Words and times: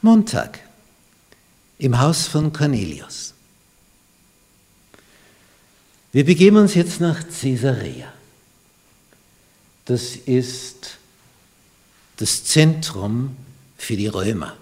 Montag 0.00 0.60
im 1.78 1.98
Haus 1.98 2.28
von 2.28 2.52
Cornelius. 2.52 3.34
Wir 6.12 6.24
begeben 6.24 6.56
uns 6.56 6.74
jetzt 6.74 7.00
nach 7.00 7.20
Caesarea. 7.28 8.12
Das 9.86 10.14
ist 10.14 10.98
das 12.18 12.44
Zentrum 12.44 13.36
für 13.76 13.96
die 13.96 14.06
Römer. 14.06 14.56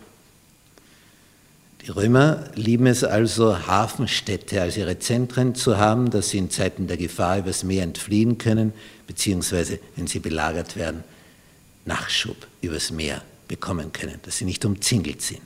Die 1.82 1.90
Römer 1.90 2.48
lieben 2.54 2.87
es 2.87 3.04
also, 3.04 3.66
Hafenstädte 3.66 4.62
als 4.62 4.78
ihre 4.78 4.98
Zentren 4.98 5.54
zu 5.54 5.76
haben, 5.76 6.10
dass 6.10 6.30
sie 6.30 6.38
in 6.38 6.50
Zeiten 6.50 6.87
der 6.87 6.96
Gefahr 6.96 7.40
übers 7.40 7.62
Meer 7.62 7.82
entfliehen 7.82 8.38
können, 8.38 8.72
beziehungsweise, 9.06 9.80
wenn 9.96 10.06
sie 10.06 10.18
belagert 10.18 10.76
werden, 10.76 11.04
Nachschub 11.84 12.46
übers 12.62 12.90
Meer 12.90 13.22
bekommen 13.49 13.92
können, 13.92 14.19
dass 14.22 14.38
sie 14.38 14.44
nicht 14.44 14.65
umzingelt 14.65 15.22
sind. 15.22 15.42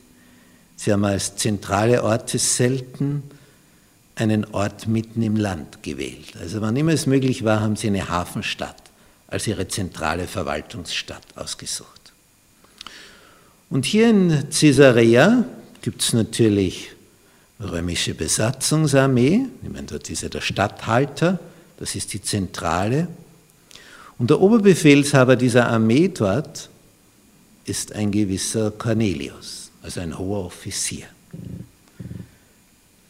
Sie 0.76 0.92
haben 0.92 1.04
als 1.04 1.36
zentrale 1.36 2.02
Orte 2.02 2.38
selten 2.38 3.22
einen 4.14 4.44
Ort 4.46 4.86
mitten 4.86 5.22
im 5.22 5.36
Land 5.36 5.82
gewählt. 5.82 6.34
Also 6.40 6.60
wann 6.60 6.76
immer 6.76 6.92
es 6.92 7.06
möglich 7.06 7.44
war, 7.44 7.60
haben 7.60 7.76
sie 7.76 7.88
eine 7.88 8.08
Hafenstadt 8.08 8.82
als 9.28 9.46
ihre 9.46 9.68
zentrale 9.68 10.26
Verwaltungsstadt 10.26 11.22
ausgesucht. 11.36 12.12
Und 13.68 13.84
hier 13.84 14.10
in 14.10 14.48
Caesarea 14.50 15.44
gibt 15.82 16.02
es 16.02 16.12
natürlich 16.12 16.92
römische 17.60 18.14
Besatzungsarmee, 18.14 19.46
ich 19.62 19.68
meine, 19.68 19.86
dort 19.86 20.08
ist 20.08 20.22
ja 20.22 20.28
der 20.28 20.40
Statthalter, 20.40 21.38
das 21.78 21.94
ist 21.94 22.12
die 22.14 22.22
Zentrale. 22.22 23.06
Und 24.18 24.30
der 24.30 24.40
Oberbefehlshaber 24.40 25.36
dieser 25.36 25.68
Armee 25.68 26.08
dort 26.08 26.69
ist 27.70 27.94
ein 27.94 28.10
gewisser 28.10 28.72
Cornelius, 28.72 29.70
also 29.82 30.00
ein 30.00 30.18
hoher 30.18 30.44
Offizier. 30.46 31.06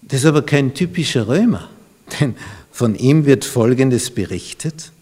Das 0.02 0.20
ist 0.20 0.26
aber 0.26 0.42
kein 0.42 0.74
typischer 0.74 1.26
Römer, 1.26 1.70
denn 2.20 2.36
von 2.70 2.94
ihm 2.94 3.24
wird 3.24 3.44
Folgendes 3.44 4.10
berichtet. 4.10 4.92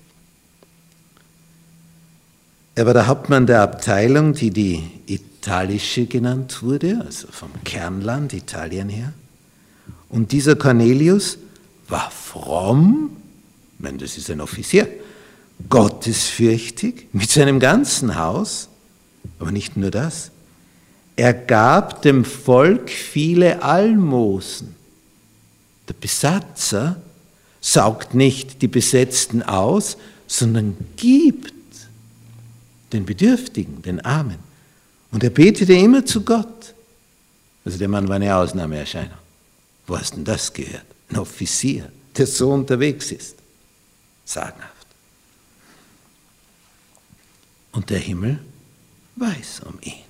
Er 2.77 2.86
war 2.86 2.95
der 2.95 3.09
Hauptmann 3.09 3.47
der 3.47 3.62
Abteilung, 3.62 4.34
die 4.34 4.51
die 4.51 4.83
italische 5.06 6.06
genannt 6.06 6.62
wurde, 6.62 7.03
also 7.05 7.27
vom 7.31 7.51
Kernland 7.64 8.33
Italien 8.33 8.89
her. 8.89 9.12
Und 10.09 10.31
dieser 10.31 10.55
Cornelius 10.55 11.39
war 11.89 12.11
fromm, 12.12 13.17
ich 13.77 13.83
meine, 13.83 13.98
das 13.98 14.17
ist 14.17 14.31
ein 14.31 14.41
Offizier, 14.41 14.89
gottesfürchtig, 15.69 17.09
mit 17.12 17.31
seinem 17.31 17.59
ganzen 17.59 18.17
Haus, 18.17 18.69
aber 19.39 19.51
nicht 19.51 19.77
nur 19.77 19.91
das. 19.91 20.31
Er 21.17 21.34
gab 21.34 22.03
dem 22.03 22.25
Volk 22.25 22.91
viele 22.91 23.62
Almosen. 23.62 24.77
Der 25.89 25.95
Besatzer 25.95 27.01
saugt 27.61 28.15
nicht 28.15 28.62
die 28.62 28.69
Besetzten 28.69 29.43
aus, 29.43 29.97
sondern 30.27 30.77
gibt 30.97 31.53
den 32.93 33.05
Bedürftigen, 33.05 33.83
den 33.83 34.01
Armen. 34.01 34.39
Und 35.11 35.25
er 35.25 35.31
betete 35.31 35.73
immer 35.73 36.05
zu 36.05 36.23
Gott. 36.23 36.75
Also 37.65 37.79
der 37.79 37.89
Mann 37.89 38.09
war 38.09 38.17
eine 38.17 38.35
Ausnahmeerscheinung. 38.35 39.19
Wo 39.87 39.98
hast 39.98 40.15
denn 40.15 40.25
das 40.25 40.53
gehört? 40.53 40.85
Ein 41.11 41.17
Offizier, 41.17 41.91
der 42.17 42.27
so 42.27 42.53
unterwegs 42.53 43.11
ist. 43.11 43.37
Sagenhaft. 44.25 44.87
Und 47.73 47.91
der 47.91 47.98
Himmel 47.98 48.39
weiß 49.19 49.61
um 49.66 49.78
ihn. 49.83 50.05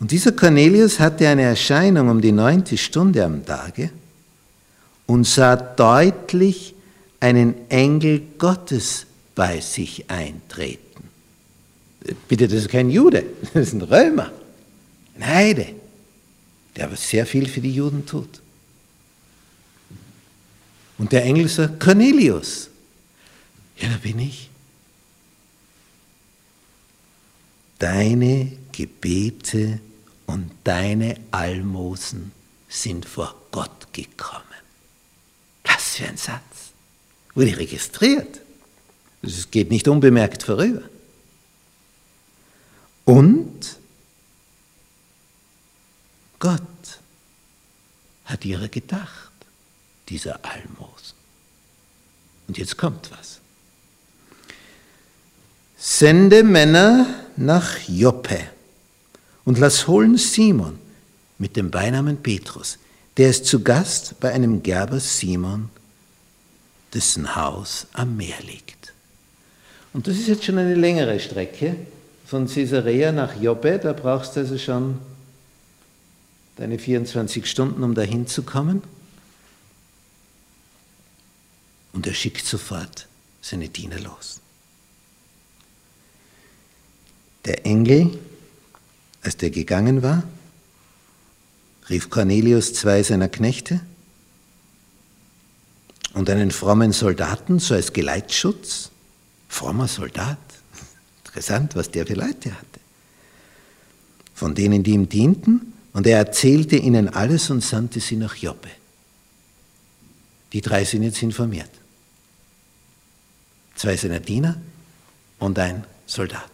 Und 0.00 0.10
dieser 0.10 0.32
Cornelius 0.32 0.98
hatte 0.98 1.28
eine 1.28 1.42
Erscheinung 1.42 2.08
um 2.08 2.20
die 2.20 2.32
neunte 2.32 2.76
Stunde 2.76 3.24
am 3.24 3.44
Tage 3.44 3.90
und 5.06 5.26
sah 5.26 5.56
deutlich 5.56 6.74
einen 7.20 7.70
Engel 7.70 8.20
Gottes 8.36 9.06
bei 9.34 9.60
sich 9.60 10.10
eintreten. 10.10 11.04
Bitte, 12.28 12.48
das 12.48 12.62
ist 12.62 12.68
kein 12.68 12.90
Jude, 12.90 13.24
das 13.54 13.68
ist 13.68 13.74
ein 13.74 13.82
Römer, 13.82 14.32
ein 15.16 15.26
Heide, 15.26 15.68
der 16.74 16.86
aber 16.86 16.96
sehr 16.96 17.26
viel 17.26 17.48
für 17.48 17.60
die 17.60 17.72
Juden 17.72 18.04
tut. 18.04 18.40
Und 20.98 21.12
der 21.12 21.24
Engel 21.24 21.48
sagt, 21.48 21.78
Cornelius, 21.78 22.68
ja, 23.76 23.88
da 23.88 23.96
bin 23.96 24.18
ich. 24.18 24.50
Deine 27.82 28.56
Gebete 28.70 29.80
und 30.26 30.52
deine 30.62 31.16
Almosen 31.32 32.30
sind 32.68 33.04
vor 33.04 33.34
Gott 33.50 33.92
gekommen. 33.92 34.44
Was 35.64 35.96
für 35.96 36.06
ein 36.06 36.16
Satz. 36.16 36.70
Wurde 37.34 37.58
registriert. 37.58 38.40
Es 39.22 39.50
geht 39.50 39.72
nicht 39.72 39.88
unbemerkt 39.88 40.44
vorüber. 40.44 40.82
Und 43.04 43.78
Gott 46.38 46.60
hat 48.26 48.44
ihrer 48.44 48.68
gedacht, 48.68 49.32
dieser 50.08 50.38
Almosen. 50.44 51.16
Und 52.46 52.58
jetzt 52.58 52.76
kommt 52.78 53.10
was. 53.10 53.40
Sende 55.76 56.44
Männer 56.44 57.21
nach 57.36 57.78
Joppe 57.88 58.40
und 59.44 59.58
lass 59.58 59.88
holen 59.88 60.16
Simon 60.18 60.78
mit 61.38 61.56
dem 61.56 61.70
Beinamen 61.70 62.18
Petrus. 62.18 62.78
Der 63.16 63.30
ist 63.30 63.46
zu 63.46 63.60
Gast 63.60 64.18
bei 64.20 64.32
einem 64.32 64.62
Gerber 64.62 65.00
Simon, 65.00 65.68
dessen 66.94 67.34
Haus 67.34 67.86
am 67.92 68.16
Meer 68.16 68.40
liegt. 68.46 68.92
Und 69.92 70.06
das 70.06 70.16
ist 70.16 70.28
jetzt 70.28 70.44
schon 70.44 70.58
eine 70.58 70.74
längere 70.74 71.20
Strecke 71.20 71.76
von 72.24 72.46
Caesarea 72.46 73.12
nach 73.12 73.40
Joppe, 73.40 73.78
da 73.78 73.92
brauchst 73.92 74.36
du 74.36 74.40
also 74.40 74.56
schon 74.56 74.98
deine 76.56 76.78
24 76.78 77.48
Stunden, 77.48 77.82
um 77.82 77.94
dahin 77.94 78.26
zu 78.26 78.42
kommen. 78.42 78.82
Und 81.92 82.06
er 82.06 82.14
schickt 82.14 82.46
sofort 82.46 83.06
seine 83.42 83.68
Diener 83.68 83.98
los. 84.00 84.40
Der 87.44 87.66
Engel, 87.66 88.18
als 89.22 89.36
der 89.36 89.50
gegangen 89.50 90.02
war, 90.02 90.22
rief 91.88 92.10
Cornelius 92.10 92.74
zwei 92.74 93.02
seiner 93.02 93.28
Knechte 93.28 93.80
und 96.14 96.28
einen 96.30 96.50
frommen 96.50 96.92
Soldaten, 96.92 97.58
so 97.58 97.74
als 97.74 97.92
Geleitschutz. 97.92 98.90
Frommer 99.48 99.88
Soldat. 99.88 100.38
Interessant, 101.24 101.74
was 101.74 101.90
der 101.90 102.06
für 102.06 102.14
Leute 102.14 102.52
hatte. 102.52 102.80
Von 104.34 104.54
denen, 104.54 104.82
die 104.82 104.92
ihm 104.92 105.08
dienten, 105.08 105.72
und 105.92 106.06
er 106.06 106.18
erzählte 106.18 106.76
ihnen 106.76 107.08
alles 107.08 107.50
und 107.50 107.62
sandte 107.62 108.00
sie 108.00 108.16
nach 108.16 108.34
Joppe. 108.36 108.70
Die 110.52 110.60
drei 110.60 110.84
sind 110.84 111.02
jetzt 111.02 111.22
informiert. 111.22 111.70
Zwei 113.74 113.96
seiner 113.96 114.20
Diener 114.20 114.60
und 115.38 115.58
ein 115.58 115.84
Soldat, 116.06 116.50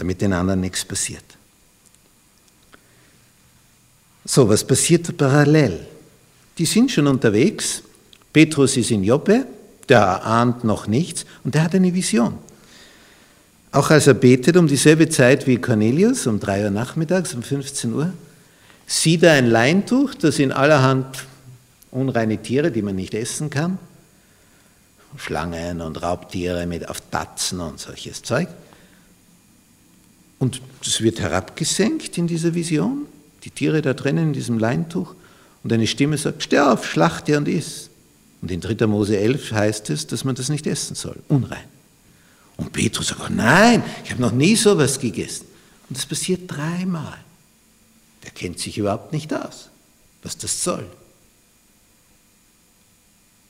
damit 0.00 0.20
den 0.22 0.32
anderen 0.32 0.60
nichts 0.60 0.84
passiert. 0.84 1.24
So, 4.24 4.48
was 4.48 4.66
passiert 4.66 5.14
parallel? 5.16 5.86
Die 6.56 6.64
sind 6.64 6.90
schon 6.90 7.06
unterwegs. 7.06 7.82
Petrus 8.32 8.76
ist 8.76 8.90
in 8.90 9.04
Joppe, 9.04 9.46
der 9.88 10.24
ahnt 10.24 10.64
noch 10.64 10.86
nichts 10.86 11.26
und 11.44 11.54
der 11.54 11.64
hat 11.64 11.74
eine 11.74 11.92
Vision. 11.92 12.38
Auch 13.72 13.90
als 13.90 14.06
er 14.06 14.14
betet 14.14 14.56
um 14.56 14.66
dieselbe 14.66 15.08
Zeit 15.08 15.46
wie 15.46 15.58
Cornelius, 15.58 16.26
um 16.26 16.40
3 16.40 16.64
Uhr 16.64 16.70
nachmittags, 16.70 17.34
um 17.34 17.42
15 17.42 17.92
Uhr, 17.92 18.12
sieht 18.86 19.22
er 19.22 19.34
ein 19.34 19.50
Leintuch, 19.50 20.14
das 20.14 20.38
in 20.38 20.50
allerhand 20.50 21.26
unreine 21.90 22.38
Tiere, 22.38 22.70
die 22.70 22.82
man 22.82 22.96
nicht 22.96 23.14
essen 23.14 23.50
kann, 23.50 23.78
Schlangen 25.16 25.80
und 25.80 26.02
Raubtiere 26.02 26.66
mit 26.66 26.88
auf 26.88 27.02
Tatzen 27.10 27.60
und 27.60 27.78
solches 27.78 28.22
Zeug. 28.22 28.48
Und 30.40 30.62
das 30.82 31.02
wird 31.02 31.20
herabgesenkt 31.20 32.18
in 32.18 32.26
dieser 32.26 32.54
Vision, 32.54 33.06
die 33.44 33.50
Tiere 33.50 33.82
da 33.82 33.92
drinnen 33.92 34.28
in 34.28 34.32
diesem 34.32 34.58
Leintuch, 34.58 35.14
und 35.62 35.70
eine 35.70 35.86
Stimme 35.86 36.16
sagt, 36.16 36.42
steh 36.42 36.58
auf, 36.58 36.86
schlachte 36.86 37.36
und 37.36 37.46
iss. 37.46 37.90
Und 38.40 38.50
in 38.50 38.62
3. 38.62 38.86
Mose 38.86 39.18
11 39.18 39.52
heißt 39.52 39.90
es, 39.90 40.06
dass 40.06 40.24
man 40.24 40.34
das 40.34 40.48
nicht 40.48 40.66
essen 40.66 40.96
soll, 40.96 41.16
unrein. 41.28 41.68
Und 42.56 42.72
Petrus 42.72 43.08
sagt, 43.08 43.20
oh 43.20 43.32
nein, 43.32 43.82
ich 44.02 44.10
habe 44.10 44.22
noch 44.22 44.32
nie 44.32 44.56
sowas 44.56 44.98
gegessen. 44.98 45.44
Und 45.88 45.98
das 45.98 46.06
passiert 46.06 46.42
dreimal. 46.46 47.18
Der 48.24 48.30
kennt 48.30 48.58
sich 48.58 48.78
überhaupt 48.78 49.12
nicht 49.12 49.34
aus, 49.34 49.68
was 50.22 50.38
das 50.38 50.64
soll. 50.64 50.86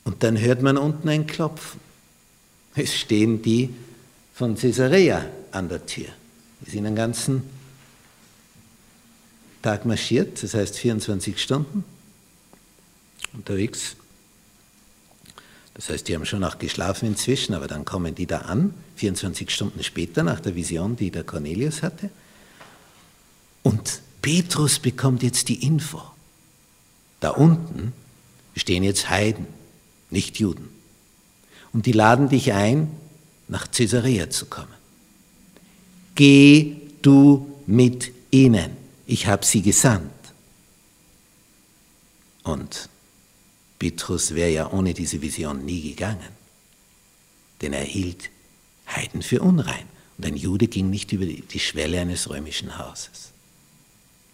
Und 0.03 0.23
dann 0.23 0.37
hört 0.37 0.61
man 0.61 0.77
unten 0.77 1.07
ein 1.07 1.27
Klopfen. 1.27 1.79
Es 2.75 2.93
stehen 2.93 3.41
die 3.41 3.73
von 4.33 4.55
Caesarea 4.55 5.25
an 5.53 5.69
der 5.69 5.85
Tür. 5.85 6.07
Die 6.65 6.71
sind 6.71 6.85
einen 6.85 6.95
ganzen 6.95 7.43
Tag 9.61 9.85
marschiert, 9.85 10.41
das 10.41 10.53
heißt 10.53 10.77
24 10.77 11.41
Stunden 11.41 11.83
unterwegs. 13.33 13.95
Das 15.73 15.89
heißt, 15.89 16.07
die 16.07 16.15
haben 16.15 16.25
schon 16.25 16.43
auch 16.43 16.59
geschlafen 16.59 17.07
inzwischen, 17.07 17.53
aber 17.53 17.67
dann 17.67 17.85
kommen 17.85 18.13
die 18.13 18.25
da 18.25 18.39
an, 18.39 18.73
24 18.97 19.49
Stunden 19.49 19.83
später 19.83 20.23
nach 20.23 20.39
der 20.39 20.55
Vision, 20.55 20.95
die 20.95 21.11
der 21.11 21.23
Cornelius 21.23 21.81
hatte. 21.81 22.09
Und 23.63 24.01
Petrus 24.21 24.79
bekommt 24.79 25.23
jetzt 25.23 25.47
die 25.49 25.65
Info. 25.65 26.01
Da 27.19 27.29
unten 27.29 27.93
stehen 28.55 28.83
jetzt 28.83 29.09
Heiden, 29.09 29.47
nicht 30.09 30.39
Juden. 30.39 30.69
Und 31.73 31.85
die 31.85 31.93
laden 31.93 32.29
dich 32.29 32.51
ein, 32.53 32.91
nach 33.47 33.71
Caesarea 33.71 34.29
zu 34.29 34.45
kommen. 34.45 34.80
Geh 36.15 36.75
du 37.01 37.59
mit 37.67 38.11
ihnen. 38.31 38.77
Ich 39.05 39.27
habe 39.27 39.45
sie 39.45 39.61
gesandt. 39.61 40.11
Und 42.43 42.89
Petrus 43.79 44.33
wäre 44.35 44.49
ja 44.49 44.71
ohne 44.71 44.93
diese 44.93 45.21
Vision 45.21 45.65
nie 45.65 45.81
gegangen, 45.81 46.29
denn 47.61 47.73
er 47.73 47.83
hielt 47.83 48.29
Heiden 48.87 49.21
für 49.21 49.41
unrein. 49.41 49.87
Und 50.17 50.25
ein 50.25 50.35
Jude 50.35 50.67
ging 50.67 50.89
nicht 50.89 51.11
über 51.11 51.25
die 51.25 51.59
Schwelle 51.59 51.99
eines 51.99 52.29
römischen 52.29 52.77
Hauses. 52.77 53.31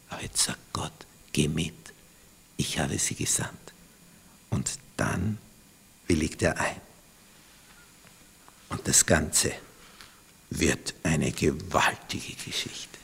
Aber 0.09 0.21
jetzt 0.21 0.43
sagt 0.43 0.59
Gott, 0.73 0.91
geh 1.31 1.47
mit, 1.47 1.73
ich 2.57 2.79
habe 2.79 2.97
sie 2.97 3.15
gesandt. 3.15 3.73
Und 4.49 4.79
dann 4.95 5.37
willigt 6.07 6.41
er 6.41 6.59
ein. 6.59 6.81
Und 8.69 8.87
das 8.87 9.05
Ganze 9.05 9.53
wird 10.49 10.93
eine 11.03 11.31
gewaltige 11.31 12.33
Geschichte. 12.45 12.97